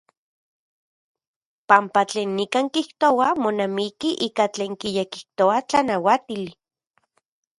Panpa 1.67 2.01
tlen 2.09 2.29
nikan 2.37 2.67
kijtoa 2.73 3.29
monamiki 3.43 4.09
ika 4.27 4.45
tlen 4.53 4.73
kiyekijtoa 4.81 5.57
tlanauatili. 5.69 6.53